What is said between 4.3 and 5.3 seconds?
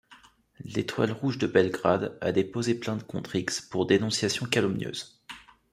calomnieuse.